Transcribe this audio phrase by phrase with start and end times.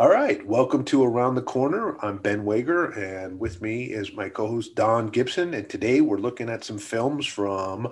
[0.00, 1.98] All right, welcome to Around the Corner.
[2.04, 5.54] I'm Ben Wager, and with me is my co host Don Gibson.
[5.54, 7.82] And today we're looking at some films from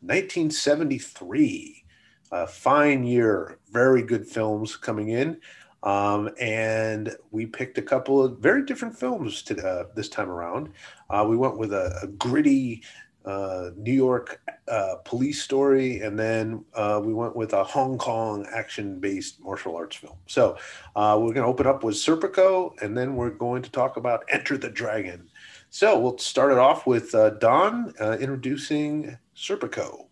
[0.00, 1.84] 1973.
[2.32, 5.38] A fine year, very good films coming in.
[5.82, 10.70] Um, and we picked a couple of very different films to, uh, this time around.
[11.10, 12.82] Uh, we went with a, a gritty
[13.24, 18.46] uh, New York uh, police story, and then uh, we went with a Hong Kong
[18.52, 20.16] action-based martial arts film.
[20.26, 20.56] So
[20.96, 24.24] uh, we're going to open up with Serpico, and then we're going to talk about
[24.30, 25.28] Enter the Dragon.
[25.68, 30.06] So we'll start it off with uh, Don uh, introducing Serpico.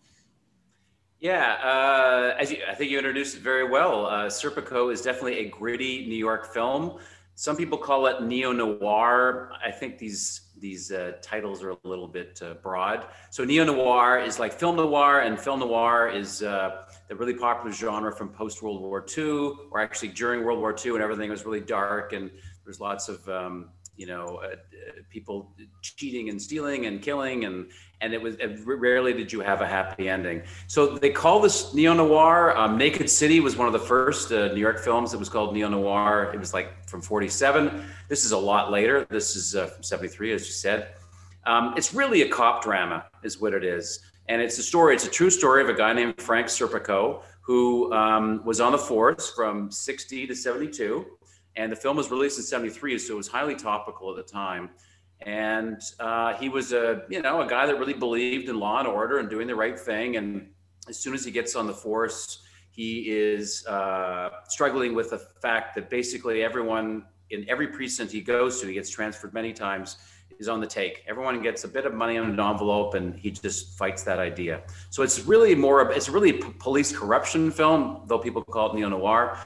[1.19, 4.05] Yeah, as you, I think you introduced it very well.
[4.29, 6.97] Serpico is definitely a gritty New York film.
[7.39, 9.53] Some people call it neo noir.
[9.65, 13.05] I think these these uh, titles are a little bit uh, broad.
[13.29, 17.71] So neo noir is like film noir, and film noir is uh, the really popular
[17.71, 21.45] genre from post World War II, or actually during World War II, and everything was
[21.45, 22.29] really dark, and
[22.65, 24.55] there's lots of um, you know uh,
[25.09, 27.71] people cheating and stealing and killing, and
[28.01, 30.41] and it was rarely did you have a happy ending.
[30.67, 32.57] So they call this neo noir.
[32.57, 35.53] Um, Naked City was one of the first uh, New York films that was called
[35.53, 36.31] neo noir.
[36.33, 37.83] It was like from '47.
[38.07, 39.05] This is a lot later.
[39.09, 40.93] This is uh, from '73, as you said.
[41.45, 44.95] Um, it's really a cop drama, is what it is, and it's a story.
[44.95, 48.77] It's a true story of a guy named Frank Serpico who um, was on the
[48.77, 51.05] force from '60 to '72,
[51.55, 54.69] and the film was released in '73, so it was highly topical at the time
[55.21, 58.87] and uh, he was a you know a guy that really believed in law and
[58.87, 60.49] order and doing the right thing and
[60.87, 65.75] as soon as he gets on the force he is uh, struggling with the fact
[65.75, 69.97] that basically everyone in every precinct he goes to he gets transferred many times
[70.39, 71.03] is on the take.
[71.07, 74.61] Everyone gets a bit of money on an envelope and he just fights that idea.
[74.89, 78.75] So it's really more of it's really a police corruption film though people call it
[78.75, 79.37] neo-noir.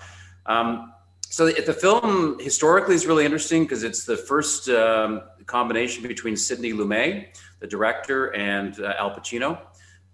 [0.46, 0.94] Um,
[1.30, 6.74] so the film historically is really interesting because it's the first um, combination between Sidney
[6.74, 9.60] Lumet, the director, and uh, Al Pacino.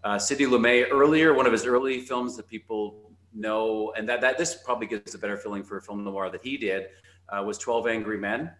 [0.01, 4.37] Uh, Sidney Lumet earlier, one of his early films that people know, and that, that
[4.37, 6.87] this probably gives a better feeling for a film noir that he did,
[7.29, 8.51] uh, was 12 Angry Men.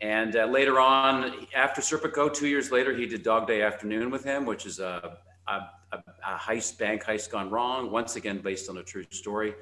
[0.00, 4.24] And uh, later on, after Serpico, two years later, he did Dog Day Afternoon with
[4.24, 5.60] him, which is a, a,
[5.92, 9.54] a heist, bank heist gone wrong, once again based on a true story.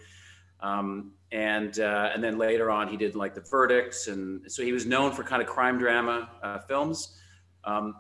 [0.60, 4.72] Um, and uh, and then later on he did like the verdicts and so he
[4.72, 7.16] was known for kind of crime drama uh, films
[7.64, 7.94] um,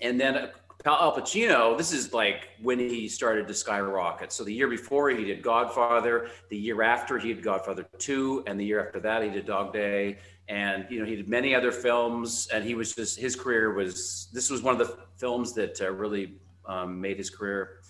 [0.00, 0.50] and then
[0.88, 4.32] uh, al pacino this is like when he started to skyrocket.
[4.32, 8.58] So the year before he did godfather the year after he did godfather 2 and
[8.58, 10.18] the year after that he did dog day.
[10.48, 14.28] And you know he did many other films and he was just his career was
[14.32, 16.34] this was one of the films that uh, really
[16.66, 17.80] um, made his career.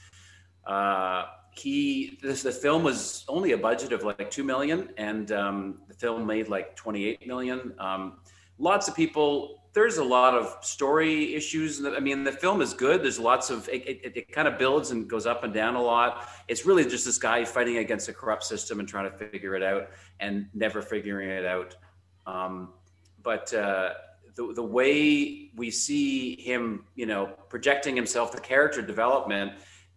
[0.67, 5.79] Uh, he this the film was only a budget of like two million, and um,
[5.89, 7.75] the film made like twenty eight million.
[7.79, 8.19] Um,
[8.59, 9.63] lots of people.
[9.75, 11.85] There's a lot of story issues.
[11.85, 13.03] I mean, the film is good.
[13.03, 15.83] There's lots of it, it, it kind of builds and goes up and down a
[15.83, 16.29] lot.
[16.49, 19.63] It's really just this guy fighting against a corrupt system and trying to figure it
[19.63, 21.77] out and never figuring it out.
[22.27, 22.73] Um,
[23.23, 23.91] but uh,
[24.35, 29.53] the, the way we see him, you know, projecting himself, the character development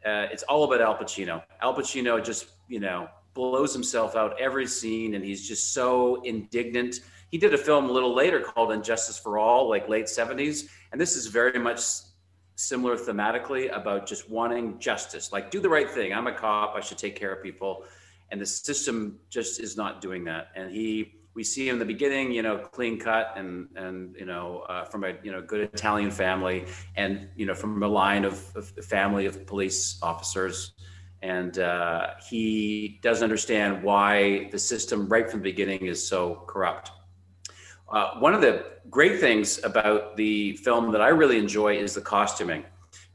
[0.05, 1.43] uh, it's all about Al Pacino.
[1.61, 7.01] Al Pacino just, you know, blows himself out every scene and he's just so indignant.
[7.31, 10.67] He did a film a little later called And Justice for All, like late 70s.
[10.91, 11.81] And this is very much
[12.55, 15.31] similar thematically about just wanting justice.
[15.31, 16.13] Like, do the right thing.
[16.13, 16.75] I'm a cop.
[16.75, 17.85] I should take care of people.
[18.31, 20.49] And the system just is not doing that.
[20.55, 24.25] And he, we see him in the beginning, you know, clean cut and and you
[24.25, 26.65] know uh, from a you know good Italian family,
[26.97, 30.73] and you know from a line of, of family of police officers,
[31.21, 36.91] and uh, he doesn't understand why the system right from the beginning is so corrupt.
[37.91, 42.01] Uh, one of the great things about the film that I really enjoy is the
[42.01, 42.63] costuming.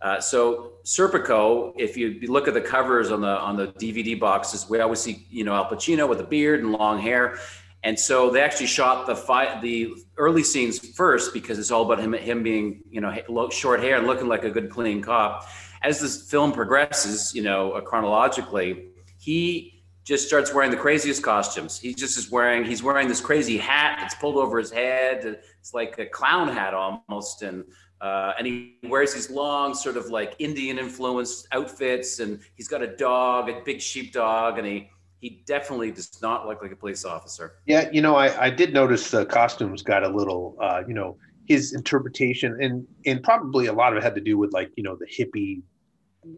[0.03, 4.69] Uh, so Serpico, if you look at the covers on the on the DVD boxes,
[4.69, 7.39] we always see you know Al Pacino with a beard and long hair,
[7.83, 11.99] and so they actually shot the fi- the early scenes first because it's all about
[11.99, 15.49] him him being you know short hair and looking like a good clean cop.
[15.83, 19.76] As this film progresses, you know chronologically, he
[20.07, 21.79] just starts wearing the craziest costumes.
[21.79, 25.41] He just is wearing he's wearing this crazy hat that's pulled over his head.
[25.61, 27.65] It's like a clown hat almost, and
[28.01, 32.83] uh, and he wears these long, sort of like Indian influenced outfits, and he's got
[32.83, 34.89] a dog, a big sheepdog, and he
[35.21, 37.55] he definitely does not look like a police officer.
[37.67, 41.17] Yeah, you know, I, I did notice the costumes got a little, uh, you know,
[41.49, 44.85] his interpretation, and and probably a lot of it had to do with like you
[44.85, 45.63] know the hippie,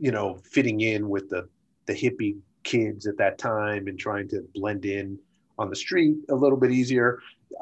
[0.00, 1.47] you know, fitting in with the
[1.85, 2.38] the hippie
[2.69, 5.19] kids at that time and trying to blend in.
[5.59, 7.09] on the street a little bit easier.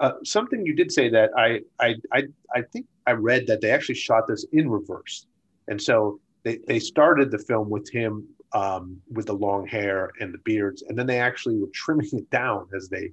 [0.05, 1.49] Uh, something you did say that I,
[1.87, 2.21] I I
[2.59, 5.27] I think I read that they actually shot this in reverse,
[5.69, 8.13] and so they they started the film with him
[8.53, 8.85] um,
[9.17, 12.69] with the long hair and the beards, and then they actually were trimming it down
[12.77, 13.07] as they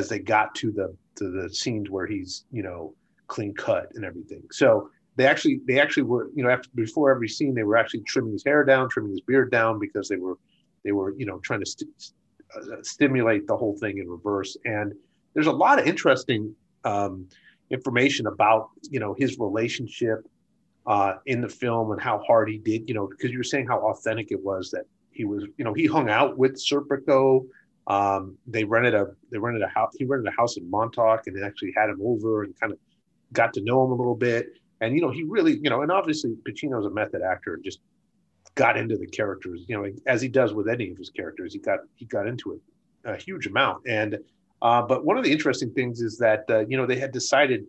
[0.00, 0.88] as they got to the
[1.18, 2.94] to the scenes where he's you know
[3.26, 4.42] clean cut and everything.
[4.52, 8.04] So they actually they actually were you know after before every scene they were actually
[8.12, 10.36] trimming his hair down, trimming his beard down because they were
[10.84, 11.90] they were you know trying to st-
[12.56, 14.56] uh, stimulate the whole thing in reverse.
[14.64, 14.92] And
[15.34, 16.54] there's a lot of interesting
[16.84, 17.28] um,
[17.70, 20.26] information about you know his relationship
[20.86, 22.88] uh, in the film and how hard he did.
[22.88, 25.74] You know because you were saying how authentic it was that he was you know
[25.74, 27.46] he hung out with Serpico.
[27.86, 29.94] Um, they rented a they rented a house.
[29.98, 32.78] He rented a house in Montauk and actually had him over and kind of
[33.32, 34.48] got to know him a little bit.
[34.80, 37.80] And you know, he really, you know, and obviously Pacino's a method actor and just
[38.54, 41.52] got into the characters, you know, as he does with any of his characters.
[41.52, 42.60] He got he got into it
[43.04, 43.86] a huge amount.
[43.86, 44.18] And
[44.62, 47.66] uh, but one of the interesting things is that uh, you know they had decided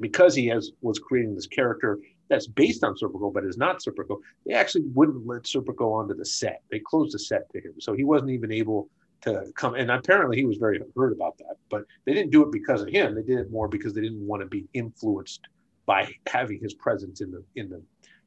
[0.00, 4.18] because he has was creating this character that's based on Serpico but is not Serpico,
[4.46, 6.62] they actually wouldn't let Serpico onto the set.
[6.70, 8.88] They closed the set to him, so he wasn't even able
[9.22, 9.74] to come.
[9.74, 11.56] And apparently, he was very hurt about that.
[11.70, 13.14] But they didn't do it because of him.
[13.14, 15.40] They did it more because they didn't want to be influenced
[15.86, 17.82] by having his presence in the in the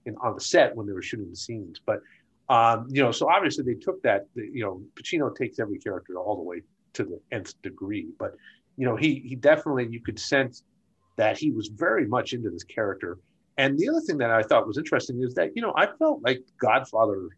[0.05, 1.79] in, on the set when they were shooting the scenes.
[1.85, 2.01] But
[2.49, 4.27] um, you know, so obviously they took that.
[4.35, 6.61] You know, Pacino takes every character all the way
[6.93, 8.07] to the nth degree.
[8.19, 8.35] But
[8.77, 10.63] you know, he he definitely you could sense
[11.17, 13.19] that he was very much into this character.
[13.57, 16.21] And the other thing that I thought was interesting is that you know I felt
[16.23, 17.29] like Godfather,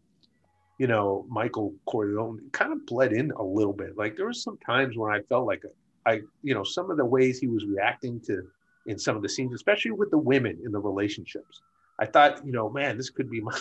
[0.78, 3.96] you know, Michael Corleone kind of bled in a little bit.
[3.96, 5.62] Like there was some times when I felt like
[6.06, 8.42] I, you know, some of the ways he was reacting to
[8.86, 11.60] in some of the scenes, especially with the women in the relationships.
[11.98, 13.58] I thought, you know, man, this could be my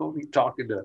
[0.00, 0.84] only talking to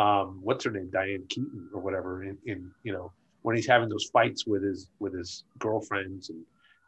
[0.00, 3.88] um, what's her name, Diane Keaton or whatever, in, in you know when he's having
[3.88, 6.44] those fights with his with his girlfriends and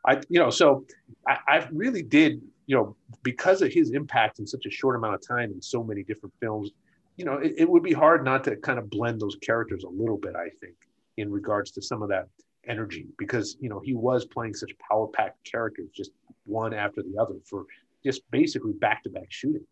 [0.06, 0.84] I, you know, so
[1.26, 2.94] I, I really did, you know,
[3.24, 6.32] because of his impact in such a short amount of time in so many different
[6.40, 6.70] films,
[7.16, 9.88] you know, it, it would be hard not to kind of blend those characters a
[9.88, 10.36] little bit.
[10.36, 10.76] I think
[11.16, 12.28] in regards to some of that
[12.68, 16.10] energy because you know he was playing such power packed characters just
[16.44, 17.64] one after the other for
[18.06, 19.66] just basically back to back shooting.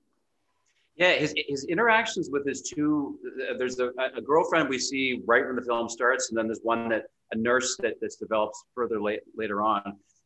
[0.97, 3.19] Yeah, his, his interactions with his two
[3.59, 6.89] there's a, a, girlfriend we see right when the film starts, and then there's one
[6.91, 9.83] that a nurse that that's develops further late, later on.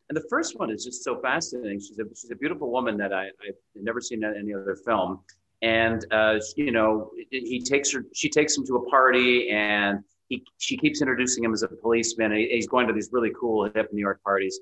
[0.09, 1.81] And the first one is just so fascinating.
[1.81, 5.21] She's a she's a beautiful woman that I I've never seen in any other film.
[5.63, 10.45] And uh, you know, he takes her, she takes him to a party, and he,
[10.59, 12.33] she keeps introducing him as a policeman.
[12.33, 14.61] he's going to these really cool hip New York parties.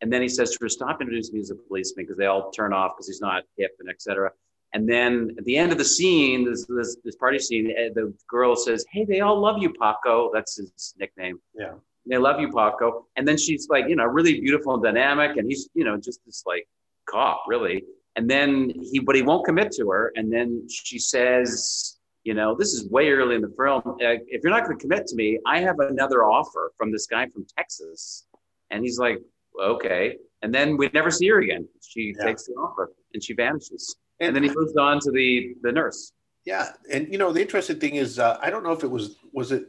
[0.00, 2.50] And then he says to her, stop introducing me as a policeman because they all
[2.50, 4.30] turn off because he's not hip and etc.
[4.72, 8.12] And then at the end of the scene, this, this, this party scene, eh, the
[8.28, 10.30] girl says, hey, they all love you, Paco.
[10.34, 11.40] That's his nickname.
[11.54, 11.74] Yeah.
[12.04, 13.06] They love you, Paco.
[13.16, 15.38] And then she's like, you know, really beautiful and dynamic.
[15.38, 16.68] And he's, you know, just this like
[17.06, 17.84] cop, really.
[18.16, 20.12] And then he, but he won't commit to her.
[20.14, 23.82] And then she says, you know, this is way early in the film.
[23.86, 27.06] Uh, if you're not going to commit to me, I have another offer from this
[27.06, 28.26] guy from Texas.
[28.70, 29.20] And he's like,
[29.60, 30.16] okay.
[30.42, 31.68] And then we never see her again.
[31.80, 32.24] She yeah.
[32.24, 33.96] takes the offer and she vanishes.
[34.20, 36.12] And, and, then he moves on to the the nurse.
[36.44, 39.16] Yeah, and you know the interesting thing is uh, I don't know if it was
[39.32, 39.68] was it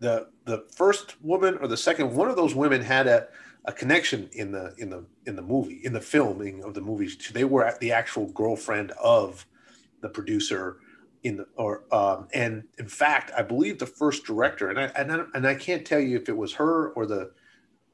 [0.00, 3.28] the the first woman or the second one of those women had a
[3.66, 7.16] a connection in the in the in the movie in the filming of the movies.
[7.32, 9.46] They were the actual girlfriend of
[10.00, 10.78] the producer
[11.24, 15.12] in the or um, and in fact i believe the first director and I, and
[15.12, 17.32] I and i can't tell you if it was her or the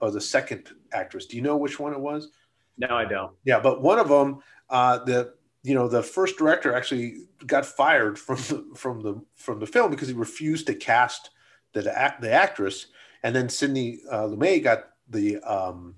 [0.04, 1.26] or the second actress.
[1.26, 2.28] Do you know which one it was?
[2.76, 3.32] No i don't.
[3.44, 8.18] Yeah but one of them uh the you know the first director actually got fired
[8.18, 11.30] from the from the from the film because he refused to cast
[11.72, 11.82] the
[12.20, 12.86] the actress.
[13.22, 15.94] And then sidney uh, lumet got the um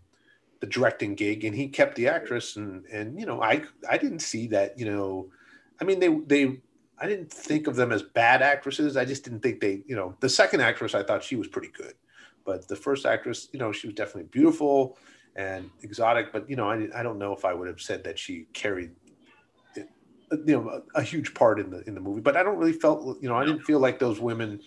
[0.61, 2.57] the directing gig and he kept the actress.
[2.57, 5.31] And and you know i i didn't see that you know
[5.81, 6.61] i mean they they
[6.99, 8.97] I didn't think of them as bad actresses.
[8.97, 11.71] I just didn't think they, you know, the second actress, I thought she was pretty
[11.77, 11.93] good.
[12.47, 14.97] But the first actress, you know, she was definitely beautiful
[15.35, 16.33] and exotic.
[16.33, 18.93] But, you know, I, I don't know if I would have said that she carried,
[19.77, 19.85] you
[20.47, 22.21] know, a, a huge part in the in the movie.
[22.21, 24.61] But I don't really felt, you know, I didn't feel like those women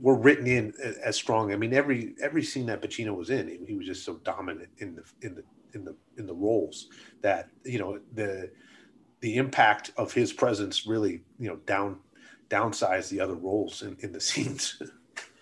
[0.00, 1.52] were written in as strong.
[1.52, 4.96] I mean, every every scene that Pacino was in, he was just so dominant in
[4.96, 5.44] the in the
[5.74, 6.88] in the in the roles
[7.20, 8.50] that you know the
[9.20, 11.98] the impact of his presence really, you know, down
[12.50, 14.80] downsize the other roles in, in the scenes.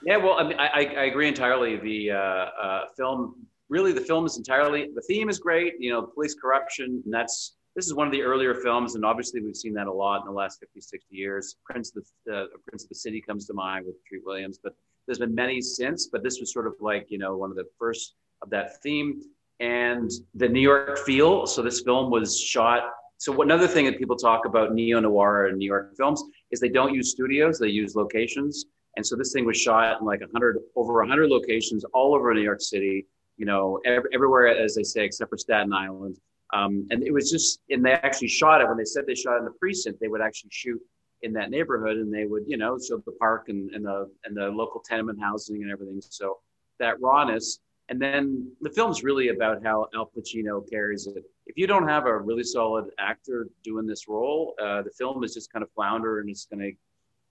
[0.04, 1.76] Yeah, well, I mean, I, I agree entirely.
[1.76, 5.74] The uh, uh, film, really, the film is entirely the theme is great.
[5.78, 9.40] You know, police corruption, and that's this is one of the earlier films, and obviously
[9.40, 11.56] we've seen that a lot in the last 50, 60 years.
[11.64, 14.74] Prince of the uh, Prince of the City comes to mind with Treat Williams, but
[15.06, 17.66] there's been many since, but this was sort of like you know one of the
[17.78, 19.22] first of that theme
[19.60, 21.46] and the New York feel.
[21.46, 22.90] So this film was shot.
[23.18, 26.68] So another thing that people talk about neo noir and New York films is they
[26.68, 28.66] don't use studios; they use locations.
[28.96, 32.42] And so this thing was shot in like 100 over 100 locations all over New
[32.42, 33.06] York City.
[33.38, 36.18] You know, every, everywhere, as they say, except for Staten Island.
[36.52, 39.38] Um, and it was just, and they actually shot it when they said they shot
[39.38, 40.00] in the precinct.
[40.00, 40.80] They would actually shoot
[41.22, 44.36] in that neighborhood, and they would, you know, show the park and, and the and
[44.36, 46.00] the local tenement housing and everything.
[46.02, 46.40] So
[46.78, 51.24] that rawness and then the film's really about how Al Pacino carries it.
[51.46, 55.34] If you don't have a really solid actor doing this role, uh, the film is
[55.34, 56.72] just kind of flounder and it's going to,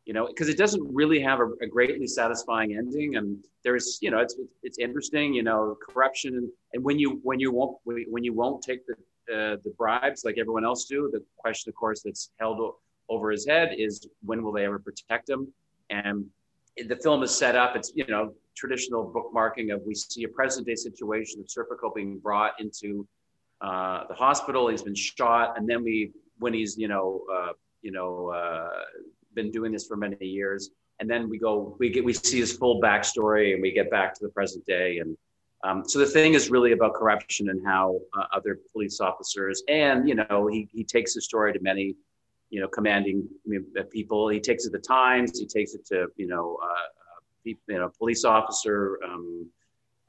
[0.05, 3.17] you know, because it doesn't really have a, a, greatly satisfying ending.
[3.17, 7.39] And there's, you know, it's it's interesting, you know, corruption and, and when you when
[7.39, 8.95] you won't when you won't take the
[9.31, 12.73] uh, the bribes like everyone else do, the question, of course, that's held
[13.09, 15.47] over his head is when will they ever protect him?
[15.89, 16.25] And
[16.87, 17.75] the film is set up.
[17.75, 22.17] It's you know traditional bookmarking of we see a present day situation of Serpico being
[22.19, 23.07] brought into
[23.61, 24.67] uh, the hospital.
[24.69, 28.69] He's been shot, and then we when he's you know uh, you know uh,
[29.33, 32.55] been doing this for many years, and then we go we get we see his
[32.55, 35.17] full backstory, and we get back to the present day, and
[35.63, 40.07] um, so the thing is really about corruption and how uh, other police officers and
[40.09, 41.95] you know he he takes the story to many
[42.49, 43.27] you know commanding
[43.91, 44.27] people.
[44.29, 45.39] He takes it to Times.
[45.39, 46.87] He takes it to you know uh,
[47.43, 49.47] you know, police officer, um,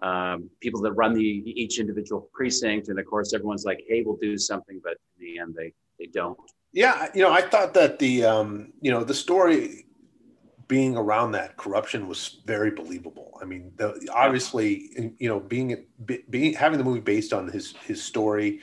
[0.03, 4.17] um, people that run the each individual precinct, and of course, everyone's like, "Hey, we'll
[4.17, 6.39] do something," but in the end, they they don't.
[6.73, 9.87] Yeah, you know, I thought that the um, you know the story
[10.69, 13.39] being around that corruption was very believable.
[13.43, 15.85] I mean, the, obviously, you know, being
[16.31, 18.61] being having the movie based on his his story,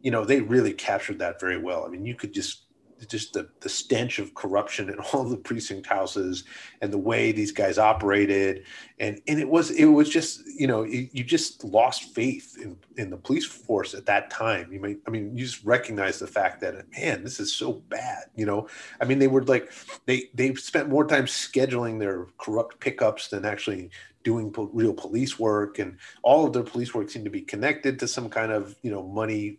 [0.00, 1.84] you know, they really captured that very well.
[1.84, 2.64] I mean, you could just
[3.08, 6.44] just the, the stench of corruption in all the precinct houses
[6.80, 8.64] and the way these guys operated.
[8.98, 12.76] And and it was it was just you know it, you just lost faith in,
[12.96, 14.72] in the police force at that time.
[14.72, 18.24] You may i mean you just recognize the fact that man this is so bad
[18.34, 18.68] you know?
[19.00, 19.72] I mean they were like
[20.06, 23.90] they they spent more time scheduling their corrupt pickups than actually
[24.24, 25.78] doing po- real police work.
[25.78, 28.90] And all of their police work seemed to be connected to some kind of you
[28.90, 29.58] know money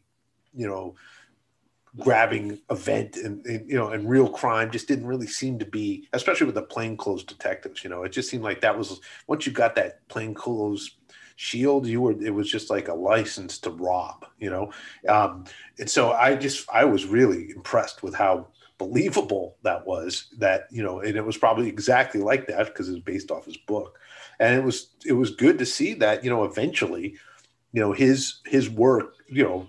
[0.54, 0.96] you know
[2.00, 6.08] grabbing event and, and, you know and real crime just didn't really seem to be
[6.14, 9.52] especially with the plainclothes detectives you know it just seemed like that was once you
[9.52, 10.98] got that plainclothes
[11.36, 14.72] shield you were it was just like a license to rob you know?
[15.08, 15.46] Um,
[15.80, 18.48] and so i just i was really impressed with how
[18.82, 22.94] believable that was that you know and it was probably exactly like that because it
[22.94, 24.00] was based off his book.
[24.40, 27.16] And it was it was good to see that you know eventually
[27.74, 29.68] you know his his work you know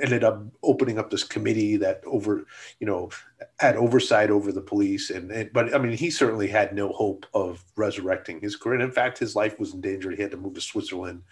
[0.00, 2.46] ended up opening up this committee that over
[2.80, 3.10] you know
[3.58, 7.26] had oversight over the police and, and, but i mean he certainly had no hope
[7.34, 8.74] of resurrecting his career.
[8.74, 10.10] And in fact his life was in danger.
[10.10, 11.22] He had to move to switzerland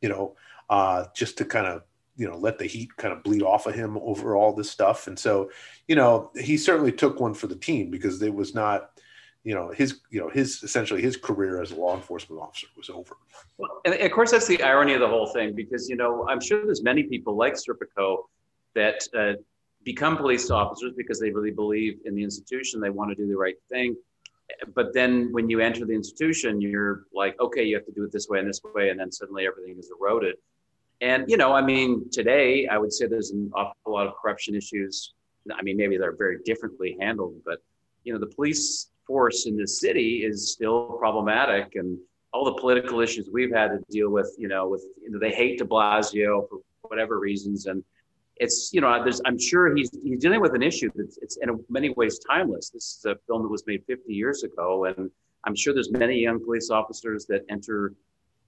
[0.00, 0.34] you know
[0.68, 1.82] uh, just to kind of
[2.16, 5.06] you know let the heat kind of bleed off of him over all this stuff.
[5.06, 5.50] And so
[5.86, 8.90] you know he certainly took one for the team because it was not
[9.46, 12.90] you know his you know his essentially his career as a law enforcement officer was
[12.90, 13.16] over.
[13.58, 16.40] Well, and of course that's the irony of the whole thing because you know i'm
[16.40, 18.24] sure there's many people like serpico
[18.74, 19.34] that uh,
[19.84, 23.36] become police officers because they really believe in the institution they want to do the
[23.36, 23.96] right thing.
[24.74, 28.10] But then when you enter the institution you're like okay you have to do it
[28.10, 30.34] this way and this way and then suddenly everything is eroded.
[31.00, 34.56] And you know i mean today i would say there's an awful lot of corruption
[34.56, 35.12] issues.
[35.56, 37.58] I mean maybe they're very differently handled but
[38.02, 41.74] you know the police force in this city is still problematic.
[41.74, 41.98] And
[42.32, 45.30] all the political issues we've had to deal with you know with you know, they
[45.30, 47.66] hate de blasio for whatever reasons.
[47.66, 47.82] And
[48.36, 51.48] it's you know there's i'm sure he's he's dealing with an issue that's it's in
[51.70, 52.70] many ways timeless.
[52.70, 55.10] This is a film that was made 50 years ago and
[55.44, 57.94] i'm sure there's many young police officers that enter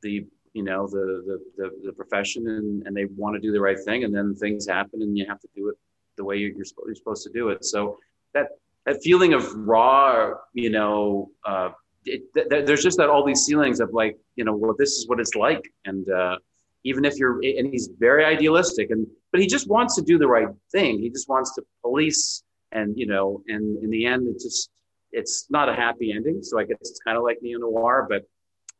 [0.03, 3.61] the you know the the the, the profession and, and they want to do the
[3.61, 5.77] right thing and then things happen and you have to do it
[6.19, 7.65] the way you're, you're supposed to do it.
[7.65, 7.97] So
[8.35, 8.49] that
[8.89, 11.69] that feeling of raw, you know, uh,
[12.07, 15.07] it, th- there's just that all these feelings of like, you know, well, this is
[15.09, 15.63] what it's like.
[15.85, 16.39] And uh,
[16.85, 20.27] even if you're, and he's very idealistic and, but he just wants to do the
[20.27, 20.99] right thing.
[20.99, 22.43] He just wants to police
[22.73, 24.71] and, you know, and in the end, it just,
[25.13, 26.43] it's not a happy ending.
[26.43, 28.23] So I guess it's kind of like neo noir, but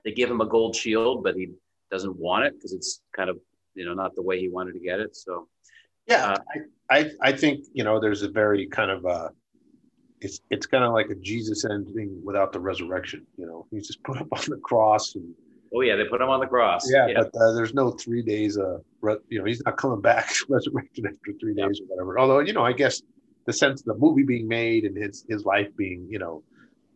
[0.05, 1.51] they give him a gold shield, but he
[1.91, 3.39] doesn't want it because it's kind of,
[3.75, 5.15] you know, not the way he wanted to get it.
[5.17, 5.49] So,
[6.07, 6.39] yeah, uh,
[6.91, 9.29] I, I, I think, you know, there's a very kind of, uh,
[10.21, 13.27] it's it's kind of like a Jesus ending without the resurrection.
[13.37, 15.15] You know, he's just put up on the cross.
[15.15, 15.35] And,
[15.75, 16.91] oh yeah, they put him on the cross.
[16.91, 17.15] Yeah, yeah.
[17.19, 18.59] but uh, there's no three days.
[18.59, 21.67] Uh, re- you know, he's not coming back resurrected after three yeah.
[21.67, 22.19] days or whatever.
[22.19, 23.03] Although you know, I guess
[23.47, 26.43] the sense of the movie being made and his his life being you know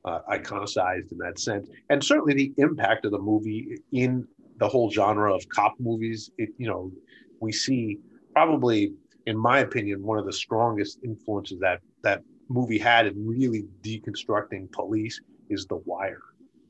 [0.04, 4.26] uh, iconicized in that sense, and certainly the impact of the movie in
[4.58, 6.30] the whole genre of cop movies.
[6.38, 6.92] It, you know,
[7.40, 7.98] we see
[8.34, 8.92] probably,
[9.26, 14.70] in my opinion, one of the strongest influences that that movie had in really deconstructing
[14.72, 16.22] police is The Wire.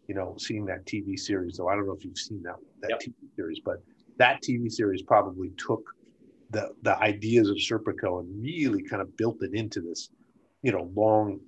[0.09, 1.57] You know, seeing that TV series.
[1.57, 3.01] So I don't know if you've seen that that yep.
[3.01, 3.83] TV series, but
[4.19, 5.85] that TV series probably took
[6.51, 10.11] the the ideas of Serpico and really kind of built it into this,
[10.63, 11.41] you know, long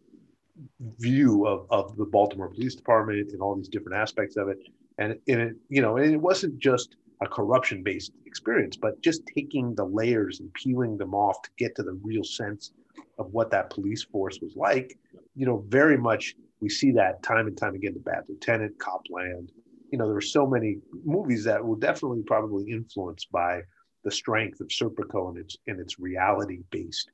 [0.98, 4.58] view of, of the Baltimore Police Department and all these different aspects of it.
[4.98, 9.22] And, and it, you know, and it wasn't just a corruption based experience, but just
[9.34, 12.70] taking the layers and peeling them off to get to the real sense
[13.18, 14.98] of what that police force was like.
[15.34, 17.94] You know, very much we see that time and time again.
[17.94, 19.52] The Bad Lieutenant, Copland.
[19.90, 23.62] You know, there were so many movies that were definitely probably influenced by
[24.02, 27.10] the strength of Serpico and its and its reality based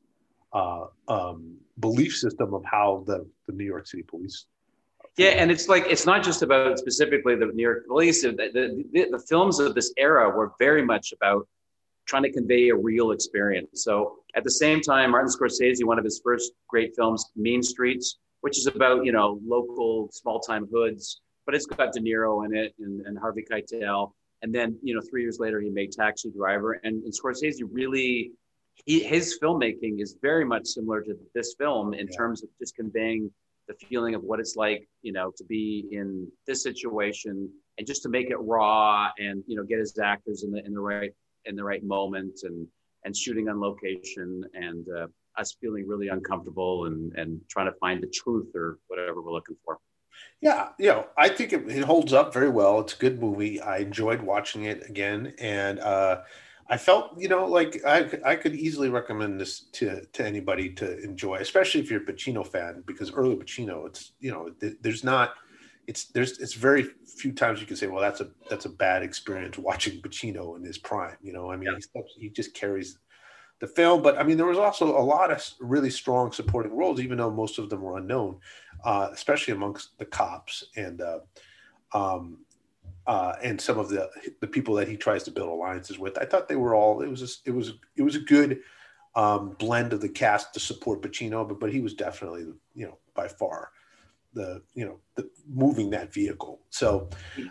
[0.52, 4.47] uh, um, belief system of how the, the New York City police.
[5.16, 8.23] Yeah, and it's like it's not just about specifically the New York police.
[8.23, 11.47] The, the, the, the films of this era were very much about
[12.10, 13.84] trying to convey a real experience.
[13.84, 18.18] So at the same time, Martin Scorsese, one of his first great films, Mean Streets,
[18.40, 22.54] which is about you know local small time hoods, but it's got De Niro in
[22.54, 24.10] it and, and Harvey Keitel.
[24.42, 28.32] And then you know three years later, he made Taxi Driver, and, and Scorsese really
[28.86, 32.16] he, his filmmaking is very much similar to this film in yeah.
[32.16, 33.30] terms of just conveying
[33.68, 37.48] the feeling of what it's like, you know, to be in this situation
[37.78, 40.72] and just to make it raw and you know get his actors in the in
[40.74, 41.12] the right
[41.44, 42.66] in the right moment and
[43.04, 45.06] and shooting on location and uh,
[45.38, 49.56] us feeling really uncomfortable and and trying to find the truth or whatever we're looking
[49.64, 49.78] for.
[50.40, 52.80] Yeah, you know, I think it, it holds up very well.
[52.80, 53.61] It's a good movie.
[53.61, 56.23] I enjoyed watching it again, and uh,
[56.68, 61.02] I felt, you know, like I, I could easily recommend this to, to anybody to
[61.02, 65.35] enjoy, especially if you're a Pacino fan, because early Pacino, it's, you know, there's not,
[65.90, 69.02] it's, there's, it's very few times you can say, well, that's a, that's a bad
[69.02, 71.16] experience watching Pacino in his prime.
[71.20, 72.02] You know, I mean, yeah.
[72.16, 72.97] he, he just carries
[73.59, 77.00] the film, but I mean, there was also a lot of really strong supporting roles,
[77.00, 78.38] even though most of them were unknown,
[78.84, 81.19] uh, especially amongst the cops and, uh,
[81.93, 82.38] um,
[83.08, 84.08] uh, and some of the
[84.41, 86.17] the people that he tries to build alliances with.
[86.19, 87.00] I thought they were all.
[87.00, 88.60] It was a, it was it was a good
[89.17, 92.43] um, blend of the cast to support Pacino, but but he was definitely
[92.75, 93.73] you know by far
[94.32, 96.60] the you know the moving that vehicle.
[96.71, 97.08] So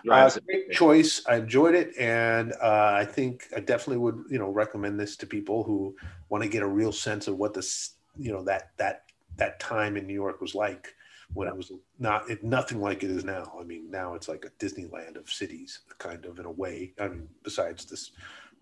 [0.10, 1.24] uh, great choice.
[1.28, 5.28] I enjoyed it, and uh, I think I definitely would you know recommend this to
[5.28, 5.96] people who
[6.30, 9.04] want to get a real sense of what this you know that that
[9.38, 10.94] that time in New York was like
[11.34, 13.54] when it was not it, nothing like it is now.
[13.60, 16.94] I mean, now it's like a Disneyland of cities, kind of in a way.
[17.00, 18.12] I mean, besides this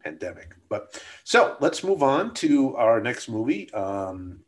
[0.03, 0.56] pandemic.
[0.69, 4.39] But so let's move on to our next movie, um,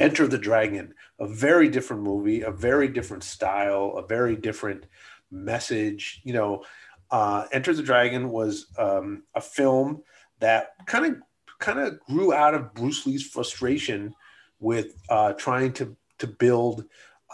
[0.00, 0.94] Enter the Dragon.
[1.18, 4.86] A very different movie, a very different style, a very different
[5.30, 6.22] message.
[6.24, 6.64] You know,
[7.10, 10.02] uh, Enter the Dragon was um, a film
[10.40, 11.16] that kind of
[11.58, 14.14] kind of grew out of Bruce Lee's frustration
[14.58, 16.84] with uh, trying to to build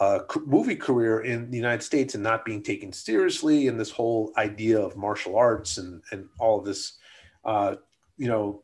[0.00, 4.32] a movie career in the United States and not being taken seriously, and this whole
[4.36, 6.98] idea of martial arts and and all of this,
[7.44, 7.76] uh,
[8.18, 8.62] you know,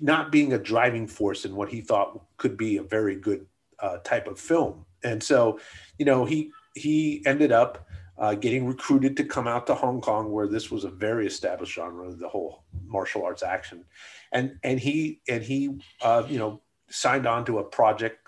[0.00, 3.46] not being a driving force in what he thought could be a very good
[3.78, 4.84] uh, type of film.
[5.02, 5.58] And so,
[5.98, 7.86] you know, he he ended up
[8.18, 11.74] uh, getting recruited to come out to Hong Kong, where this was a very established
[11.74, 13.84] genre, the whole martial arts action,
[14.32, 18.18] and and he and he uh, you know signed on to a project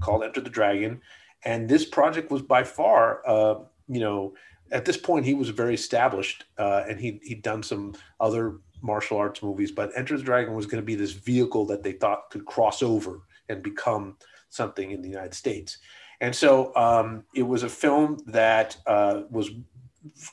[0.00, 1.00] called Enter the Dragon
[1.44, 4.34] and this project was by far, uh, you know,
[4.70, 9.18] at this point he was very established, uh, and he he'd done some other martial
[9.18, 9.72] arts movies.
[9.72, 12.82] But Enter the Dragon was going to be this vehicle that they thought could cross
[12.82, 14.16] over and become
[14.50, 15.78] something in the United States.
[16.20, 19.50] And so um, it was a film that uh, was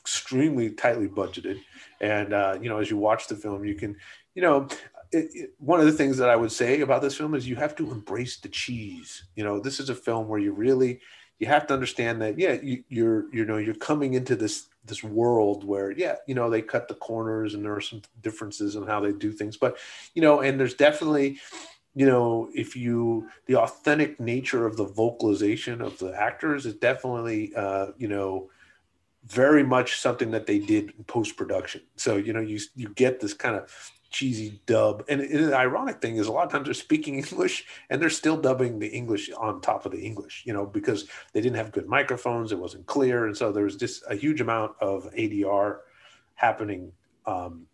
[0.00, 1.60] extremely tightly budgeted.
[2.00, 3.96] And uh, you know, as you watch the film, you can,
[4.34, 4.68] you know,
[5.12, 7.56] it, it, one of the things that I would say about this film is you
[7.56, 9.24] have to embrace the cheese.
[9.36, 11.00] You know, this is a film where you really
[11.38, 15.02] you have to understand that yeah, you, you're you know you're coming into this this
[15.04, 18.86] world where yeah, you know they cut the corners and there are some differences in
[18.86, 19.76] how they do things, but
[20.14, 21.38] you know, and there's definitely
[21.94, 27.54] you know if you the authentic nature of the vocalization of the actors is definitely
[27.54, 28.48] uh, you know
[29.26, 31.82] very much something that they did in post production.
[31.96, 33.70] So you know you you get this kind of
[34.16, 35.04] cheesy dub.
[35.08, 38.36] And, the ironic thing is, a lot of times they're speaking English and they're still
[38.36, 41.86] dubbing the English on top of the English, you know, because they didn't have good
[41.86, 45.80] microphones, it wasn't clear, and so there was just a huge amount of ADR
[46.34, 46.92] happening
[47.26, 47.66] um,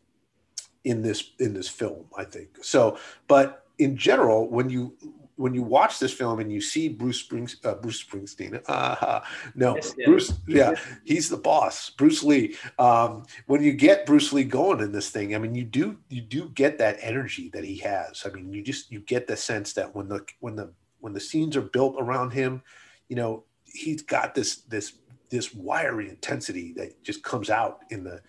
[0.82, 2.06] in this in this film.
[2.18, 4.96] I think so, but in general, when you
[5.36, 9.20] when you watch this film and you see Bruce Springs, uh, Bruce Springsteen, uh,
[9.54, 12.56] no, yes, Bruce, yeah, he's the boss, Bruce Lee.
[12.78, 16.20] Um, when you get Bruce Lee going in this thing, I mean, you do you
[16.20, 18.24] do get that energy that he has.
[18.26, 21.20] I mean, you just you get the sense that when the when the when the
[21.20, 22.62] scenes are built around him,
[23.08, 24.94] you know, he's got this this
[25.30, 28.20] this wiry intensity that just comes out in the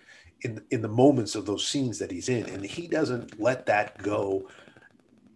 [0.41, 4.01] in in the moments of those scenes that he's in, and he doesn't let that
[4.01, 4.49] go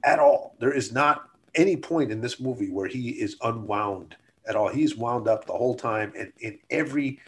[0.04, 0.56] at all.
[0.60, 1.27] There is not
[1.58, 4.16] any point in this movie where he is unwound
[4.48, 4.70] at all.
[4.70, 7.20] He's wound up the whole time, and in every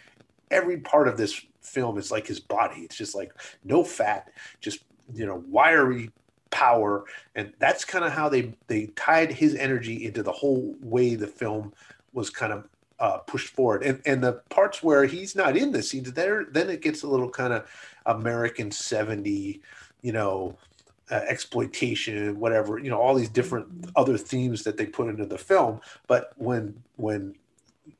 [0.51, 2.81] every part of this film is like his body.
[2.81, 4.79] It's just like no fat, just
[5.13, 6.11] you know wiry
[6.51, 11.15] power, and that's kind of how they they tied his energy into the whole way
[11.15, 11.73] the film
[12.13, 12.67] was kind of
[12.99, 13.83] uh, pushed forward.
[13.83, 17.07] And and the parts where he's not in the scenes, there then it gets a
[17.07, 17.69] little kind of
[18.05, 19.61] American seventy,
[20.01, 20.57] you know,
[21.11, 25.37] uh, exploitation, whatever, you know, all these different other themes that they put into the
[25.37, 25.81] film.
[26.07, 27.35] But when when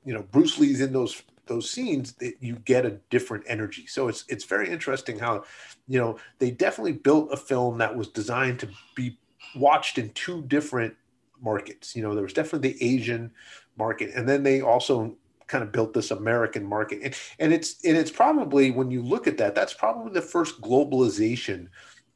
[0.06, 3.86] you know Bruce Lee's in those those scenes, it, you get a different energy.
[3.88, 5.44] So it's it's very interesting how,
[5.88, 9.18] you know, they definitely built a film that was designed to be
[9.56, 10.96] watched in two different
[11.42, 11.96] markets.
[11.96, 13.32] You know, there was definitely the Asian
[13.78, 15.16] market, and then they also
[15.48, 17.00] kind of built this American market.
[17.04, 20.62] And, and it's and it's probably when you look at that, that's probably the first
[20.62, 21.68] globalization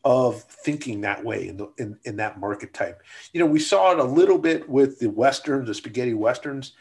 [0.06, 3.02] of thinking that way in, the, in, in that market type.
[3.32, 6.74] You know, we saw it a little bit with the westerns, the spaghetti westerns,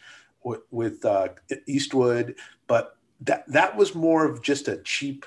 [0.42, 1.28] with, with uh,
[1.66, 2.34] Eastwood,
[2.66, 5.24] but that that was more of just a cheap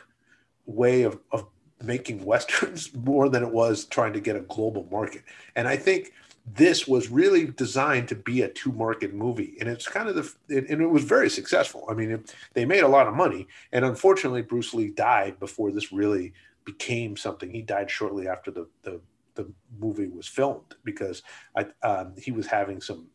[0.65, 1.47] way of, of
[1.81, 5.23] making westerns more than it was trying to get a global market.
[5.55, 6.11] And I think
[6.53, 10.31] this was really designed to be a two market movie and it's kind of the
[10.55, 13.83] and it was very successful i mean it, they made a lot of money and
[13.83, 16.33] unfortunately bruce lee died before this really
[16.65, 18.99] became something he died shortly after the the,
[19.35, 21.21] the movie was filmed because
[21.55, 23.07] I, um, he was having some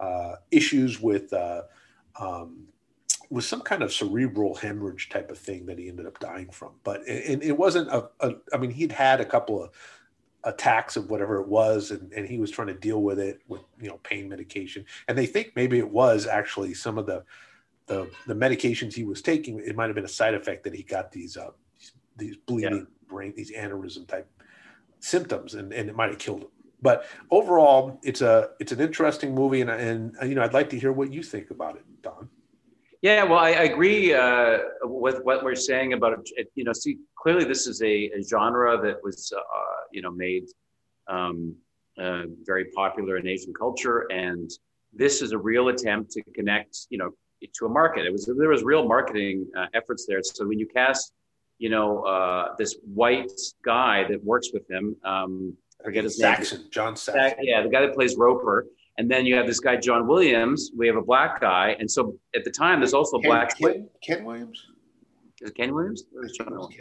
[0.00, 1.62] uh, issues with uh,
[2.20, 2.66] um,
[3.30, 6.72] with some kind of cerebral hemorrhage type of thing that he ended up dying from
[6.84, 9.70] but and it wasn't a, a i mean he'd had a couple of
[10.44, 13.62] attacks of whatever it was and, and he was trying to deal with it with
[13.80, 17.24] you know pain medication and they think maybe it was actually some of the
[17.86, 20.84] the, the medications he was taking it might have been a side effect that he
[20.84, 21.50] got these uh
[22.16, 22.86] these, bleeding.
[23.08, 24.28] Brain these aneurysm type
[25.00, 26.48] symptoms and, and it might have killed him
[26.82, 30.78] but overall it's a it's an interesting movie and, and you know i'd like to
[30.78, 32.28] hear what you think about it don
[33.02, 36.50] yeah, well, I, I agree uh, with what we're saying about it.
[36.54, 39.40] You know, see, clearly this is a, a genre that was, uh,
[39.92, 40.46] you know, made
[41.06, 41.54] um,
[41.98, 44.50] uh, very popular in Asian culture, and
[44.92, 47.10] this is a real attempt to connect, you know,
[47.54, 48.06] to a market.
[48.06, 50.20] It was there was real marketing uh, efforts there.
[50.22, 51.12] So when you cast,
[51.58, 53.30] you know, uh, this white
[53.64, 56.68] guy that works with him, um, forget his Saxon, name.
[56.70, 57.38] John Saxon.
[57.42, 58.66] Yeah, the guy that plays Roper
[58.98, 60.70] and then you have this guy, John Williams.
[60.76, 61.76] We have a black guy.
[61.78, 63.58] And so at the time, there's also Ken, black.
[63.58, 64.66] Ken, Ken Williams?
[65.42, 66.04] Is it Ken Williams?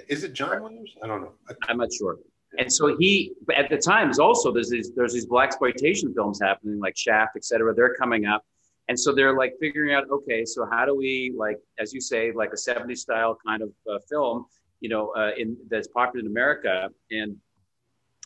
[0.08, 0.96] Is it John Williams?
[1.04, 1.34] I don't know.
[1.68, 2.18] I'm not sure.
[2.58, 6.40] And so he, at the time, there's also there's these there's these black exploitation films
[6.42, 7.76] happening, like Shaft, et cetera.
[7.76, 8.46] They're coming up,
[8.88, 12.32] and so they're like figuring out, okay, so how do we like, as you say,
[12.32, 14.46] like a 70s style kind of uh, film,
[14.86, 17.30] you know, uh, in that's popular in America, and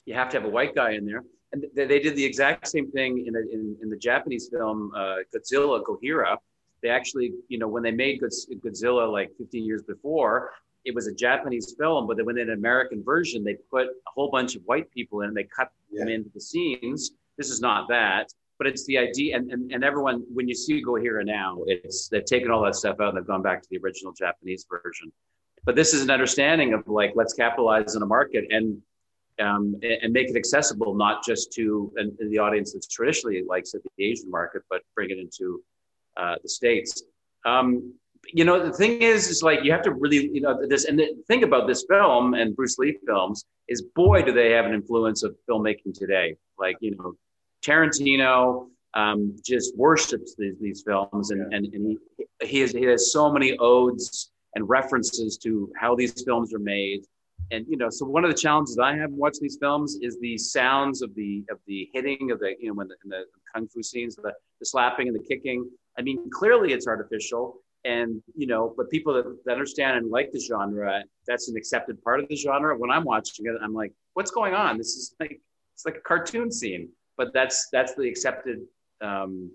[0.05, 2.91] you have to have a white guy in there and they did the exact same
[2.91, 6.37] thing in, a, in, in, the Japanese film uh, Godzilla Gojira.
[6.81, 10.51] They actually, you know, when they made Godzilla like 15 years before,
[10.85, 13.87] it was a Japanese film, but then when they did an American version, they put
[13.87, 16.01] a whole bunch of white people in, and they cut yeah.
[16.01, 17.11] them into the scenes.
[17.37, 19.35] This is not that, but it's the idea.
[19.35, 22.97] And, and, and everyone, when you see Gojira now, it's they've taken all that stuff
[23.01, 25.11] out and they've gone back to the original Japanese version.
[25.65, 28.45] But this is an understanding of like, let's capitalize on a market.
[28.49, 28.81] And
[29.39, 33.81] um, and make it accessible not just to an, the audience that's traditionally likes it,
[33.97, 35.63] the Asian market, but bring it into
[36.17, 37.03] uh, the states.
[37.45, 37.93] Um,
[38.33, 40.99] you know, the thing is, is like you have to really, you know, this and
[40.99, 44.73] the thing about this film and Bruce Lee films is, boy, do they have an
[44.73, 46.35] influence of filmmaking today.
[46.57, 47.13] Like, you know,
[47.65, 53.13] Tarantino um, just worships these, these films, and and, and he he has, he has
[53.13, 57.01] so many odes and references to how these films are made
[57.51, 60.37] and you know, so one of the challenges I have watching these films is the
[60.37, 63.81] sounds of the of the hitting of the you know when the, the kung fu
[63.81, 65.69] scenes, the, the slapping and the kicking.
[65.97, 70.31] I mean, clearly it's artificial, and you know, but people that, that understand and like
[70.31, 72.77] the genre, that's an accepted part of the genre.
[72.77, 74.77] When I'm watching it, I'm like, what's going on?
[74.77, 75.41] This is like
[75.73, 78.59] it's like a cartoon scene, but that's that's the accepted
[79.01, 79.51] um,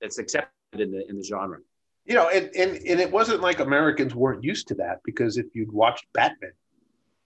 [0.00, 1.58] that's accepted in the in the genre.
[2.06, 5.46] You know, and, and and it wasn't like Americans weren't used to that because if
[5.54, 6.52] you'd watched Batman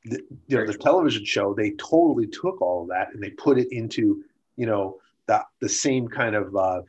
[0.04, 3.58] the, you know the television show they totally took all of that and they put
[3.58, 4.22] it into
[4.56, 6.82] you know the the same kind of uh,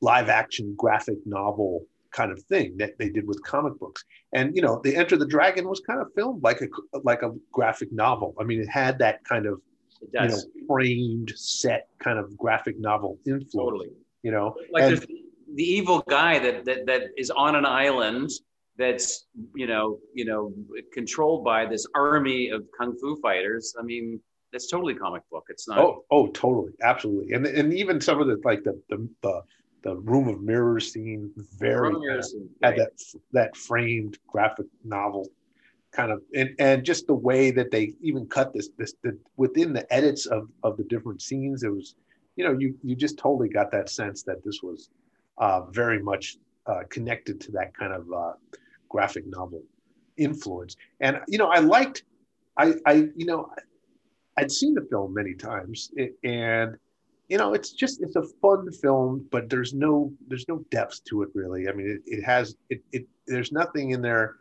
[0.00, 4.04] live action graphic novel kind of thing that they did with comic books.
[4.32, 6.68] And you know, the Enter the Dragon was kind of filmed like a
[7.04, 8.34] like a graphic novel.
[8.40, 9.60] I mean, it had that kind of
[10.12, 13.54] you know framed set kind of graphic novel influence.
[13.54, 13.90] Totally.
[14.22, 15.06] You know, like and,
[15.54, 18.30] the evil guy that that that is on an island
[18.76, 20.52] that's you know you know
[20.92, 23.74] controlled by this army of kung fu fighters.
[23.78, 24.20] I mean,
[24.52, 25.44] that's totally comic book.
[25.48, 25.78] It's not.
[25.78, 29.42] Oh, oh, totally, absolutely, and and even some of the like the the the,
[29.82, 32.78] the room of mirrors scene very scene, had right.
[32.78, 32.90] that
[33.32, 35.28] that framed graphic novel
[35.92, 39.72] kind of and and just the way that they even cut this this the, within
[39.72, 41.94] the edits of of the different scenes it was
[42.36, 44.90] you know you you just totally got that sense that this was
[45.38, 48.32] uh, very much uh, connected to that kind of uh,
[48.88, 49.62] graphic novel
[50.16, 50.76] influence.
[51.00, 52.04] And you know, I liked,
[52.56, 53.50] I, I, you know,
[54.36, 55.90] I'd seen the film many times,
[56.24, 56.76] and
[57.28, 61.22] you know, it's just it's a fun film, but there's no there's no depth to
[61.22, 61.68] it really.
[61.68, 64.36] I mean, it, it has it, it there's nothing in there.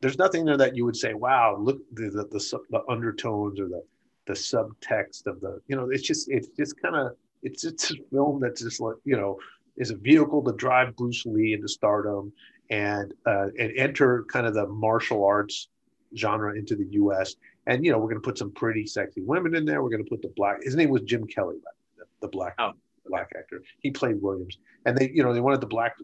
[0.00, 3.68] There's nothing there that you would say, "Wow, look the the, the, the undertones or
[3.68, 3.82] the
[4.26, 7.96] the subtext of the you know." It's just it's just kind of it's it's a
[8.12, 9.38] film that's just like you know
[9.78, 12.32] is a vehicle to drive Bruce Lee into stardom
[12.70, 15.68] and uh, and enter kind of the martial arts
[16.16, 17.34] genre into the U.S.
[17.66, 19.82] And you know, we're going to put some pretty sexy women in there.
[19.82, 20.62] We're going to put the black.
[20.62, 21.56] His name was Jim Kelly,
[21.96, 22.72] the, the black oh.
[23.06, 23.62] black actor.
[23.80, 25.96] He played Williams, and they you know they wanted the black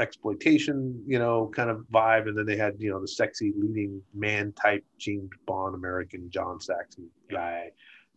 [0.00, 4.00] exploitation you know kind of vibe, and then they had you know the sexy leading
[4.14, 7.70] man type James Bond American John Saxon guy.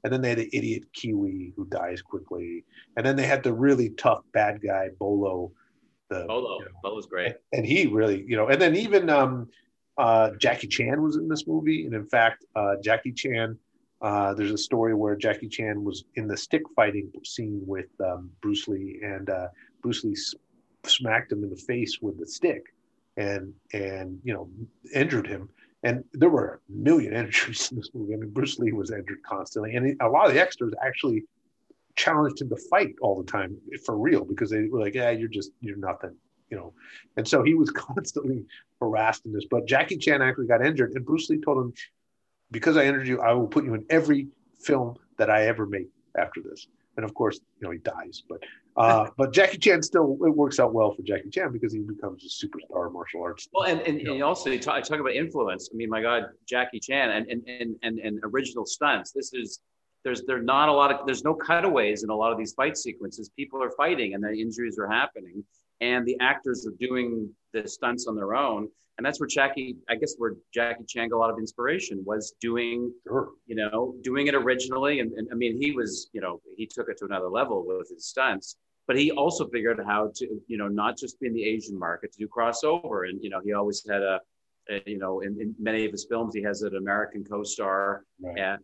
[0.06, 2.64] And then they had the idiot Kiwi who dies quickly.
[2.96, 5.52] And then they had the really tough bad guy Bolo,
[6.10, 6.60] the Bolo.
[6.60, 7.38] You know, Bolo's great.
[7.54, 9.50] And he really, you know, and then even um,
[9.98, 11.88] uh, Jackie Chan was in this movie.
[11.88, 13.58] And in fact, uh, Jackie Chan,
[14.00, 18.30] uh, there's a story where Jackie Chan was in the stick fighting scene with um,
[18.44, 19.48] Bruce Lee, and uh,
[19.82, 20.16] Bruce Lee
[20.86, 22.76] smacked him in the face with the stick,
[23.18, 24.48] and and you know
[24.94, 25.50] injured him.
[25.86, 28.16] And there were a million injuries in this movie.
[28.16, 31.24] I mean, Bruce Lee was injured constantly, and a lot of the extras actually
[31.96, 35.30] challenged him to fight all the time for real because they were like, "Yeah, you're
[35.30, 36.16] just you're nothing,"
[36.50, 36.74] you know.
[37.16, 38.46] And so he was constantly
[38.82, 39.46] harassed in this.
[39.50, 41.74] But Jackie Chan actually got injured, and Bruce Lee told him,
[42.52, 44.28] "Because I injured you, I will put you in every
[44.60, 46.68] film that I ever make after this."
[46.98, 48.24] And of course, you know, he dies.
[48.28, 48.42] But
[48.78, 52.26] uh, but Jackie Chan still it works out well for Jackie Chan because he becomes
[52.26, 53.48] a superstar martial arts.
[53.54, 55.70] Well, and and, and also you talk, talk, about influence.
[55.74, 59.12] I mean, my God, Jackie Chan and and and and, and original stunts.
[59.12, 59.62] This is
[60.04, 62.78] there's there's not a lot of there's no cutaways in a lot of these fight
[62.78, 63.30] sequences.
[63.38, 65.44] People are fighting and the injuries are happening,
[65.80, 68.68] and the actors are doing the stunts on their own.
[68.98, 72.34] And that's where Jackie, I guess, where Jackie Chan got a lot of inspiration was
[72.40, 73.32] doing, sure.
[73.46, 75.02] you know, doing it originally.
[75.02, 77.90] And, and I mean, he was, you know, he took it to another level with
[77.90, 78.56] his stunts
[78.88, 81.78] but he also figured out how to you know not just be in the asian
[81.78, 84.20] market to do crossover and you know he always had a,
[84.70, 88.38] a you know in, in, many of his films he has an american co-star right.
[88.38, 88.60] and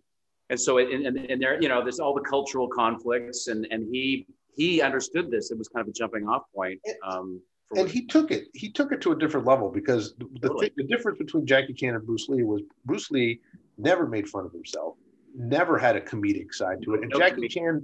[0.50, 3.88] and so and, and, and there you know there's all the cultural conflicts and and
[3.92, 7.42] he he understood this it was kind of a jumping off point um,
[7.76, 10.68] and he took it he took it to a different level because the, totally.
[10.68, 13.40] th- the difference between jackie chan and bruce lee was bruce lee
[13.78, 14.96] never made fun of himself
[15.34, 17.82] never had a comedic side to it and no jackie chan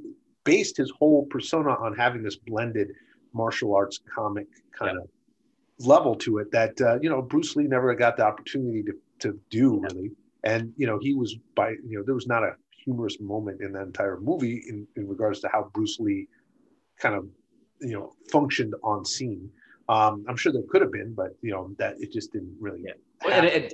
[0.48, 2.90] based his whole persona on having this blended
[3.34, 5.08] martial arts comic kind of
[5.80, 9.40] level to it that uh, you know bruce lee never got the opportunity to, to
[9.50, 10.10] do really
[10.44, 12.54] and you know he was by you know there was not a
[12.88, 16.28] humorous moment in that entire movie in, in regards to how Bruce Lee
[16.98, 17.28] kind of
[17.82, 19.50] you know functioned on scene.
[19.90, 22.84] Um, I'm sure there could have been, but you know that it just didn't really.
[22.86, 22.94] Yeah.
[23.26, 23.74] Well, it,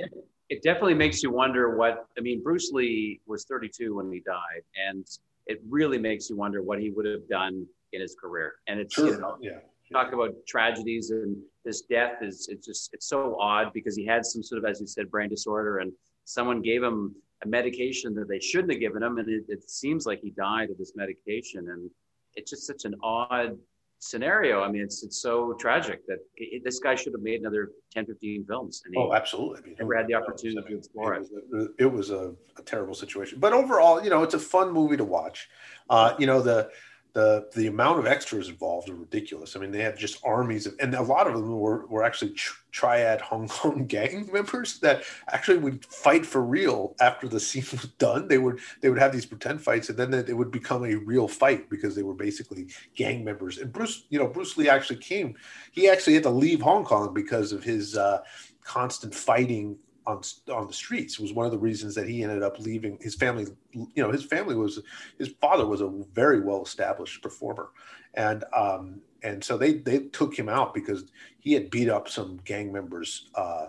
[0.49, 2.41] it definitely makes you wonder what I mean.
[2.41, 5.05] Bruce Lee was 32 when he died, and
[5.47, 8.53] it really makes you wonder what he would have done in his career.
[8.67, 9.08] And it's sure.
[9.08, 9.60] you know, yeah.
[9.91, 14.25] talk about tragedies and this death is it's just it's so odd because he had
[14.25, 15.91] some sort of as you said brain disorder and
[16.25, 20.06] someone gave him a medication that they shouldn't have given him, and it, it seems
[20.06, 21.89] like he died of this medication, and
[22.36, 23.58] it's just such an odd
[24.04, 24.62] scenario.
[24.62, 28.06] I mean, it's it's so tragic that it, this guy should have made another 10,
[28.06, 28.82] 15 films.
[28.86, 29.60] And he oh, absolutely.
[29.60, 31.24] I mean, never had the opportunity to explore it.
[31.24, 34.39] It was, a, it was a, a, terrible situation, but overall, you know, it's a
[34.39, 35.50] fun movie to watch.
[35.89, 36.70] Uh, you know, the
[37.13, 39.56] the the amount of extras involved are ridiculous.
[39.56, 42.36] I mean, they have just armies of, and a lot of them were were actually
[42.71, 47.86] triad Hong Kong gang members that actually would fight for real after the scene was
[47.99, 48.28] done.
[48.28, 51.28] They would they would have these pretend fights, and then it would become a real
[51.28, 53.60] fight because they were basically gang members.
[53.60, 55.36] And Bruce, you know, Bruce Lee actually came.
[55.71, 58.21] He actually had to leave Hong Kong because of his uh,
[58.63, 62.60] constant fighting on on the streets was one of the reasons that he ended up
[62.60, 62.98] leaving.
[63.02, 64.82] His family you know his family was
[65.18, 67.70] his father was a very well established performer.
[68.13, 71.06] And um and so they they took him out because
[71.39, 73.68] he had beat up some gang members uh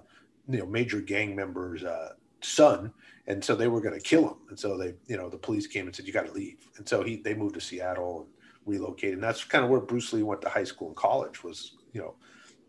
[0.49, 2.93] you know major gang members uh son.
[3.27, 4.37] And so they were going to kill him.
[4.51, 6.69] And so they you know the police came and said you got to leave.
[6.77, 8.31] And so he they moved to seattle and
[8.67, 9.15] relocated.
[9.15, 12.01] And that's kind of where bruce lee went to high school and college was you
[12.01, 12.15] know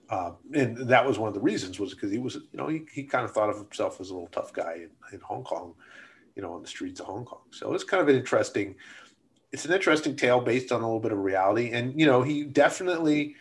[0.09, 2.85] uh, and that was one of the reasons was because he was, you know, he,
[2.93, 5.73] he kind of thought of himself as a little tough guy in, in Hong Kong,
[6.35, 7.41] you know, on the streets of Hong Kong.
[7.51, 8.75] So it's kind of an interesting,
[9.51, 11.71] it's an interesting tale based on a little bit of reality.
[11.71, 13.35] And, you know, he definitely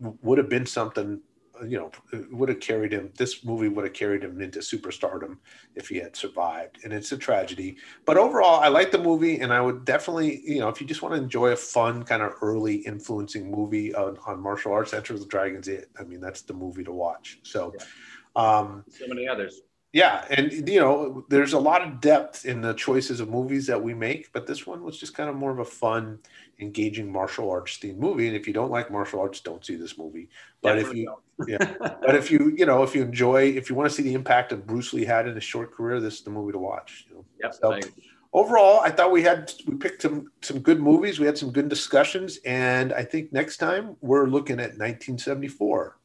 [0.00, 1.20] would have been something
[1.64, 1.90] you know,
[2.30, 3.10] would have carried him.
[3.16, 5.38] This movie would have carried him into superstardom
[5.74, 7.76] if he had survived, and it's a tragedy.
[8.04, 11.02] But overall, I like the movie, and I would definitely, you know, if you just
[11.02, 15.18] want to enjoy a fun kind of early influencing movie on, on martial arts, Enter
[15.18, 15.90] the Dragon's it.
[15.98, 17.38] I mean, that's the movie to watch.
[17.42, 18.58] So, yeah.
[18.58, 19.62] um, so many others.
[19.92, 23.82] Yeah, and you know, there's a lot of depth in the choices of movies that
[23.82, 26.18] we make, but this one was just kind of more of a fun,
[26.60, 28.26] engaging martial arts themed movie.
[28.26, 30.28] And if you don't like martial arts, don't see this movie.
[30.60, 31.74] But Definitely if you yeah.
[31.80, 34.52] but if you, you know, if you enjoy, if you want to see the impact
[34.52, 37.06] of Bruce Lee had in his short career, this is the movie to watch.
[37.08, 37.24] You know?
[37.42, 37.54] Yep.
[37.54, 37.80] So,
[38.32, 41.18] overall, I thought we had we picked some some good movies.
[41.18, 45.98] We had some good discussions, and I think next time we're looking at 1974.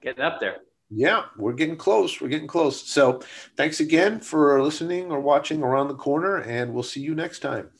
[0.00, 0.58] Getting up there.
[0.90, 2.18] Yeah, we're getting close.
[2.18, 2.88] We're getting close.
[2.88, 3.20] So,
[3.56, 7.70] thanks again for listening or watching around the corner, and we'll see you next time.